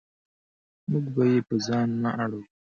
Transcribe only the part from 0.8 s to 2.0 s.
موږ به یې په ځان